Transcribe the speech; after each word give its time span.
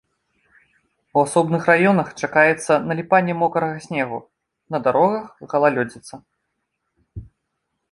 У 1.17 1.23
асобных 1.25 1.67
раёнах 1.71 2.07
чакаецца 2.27 2.73
наліпанне 2.93 3.37
мокрага 3.43 3.77
снегу, 3.87 4.19
на 4.77 4.83
дарогах 4.89 5.25
галалёдзіца. 5.55 6.15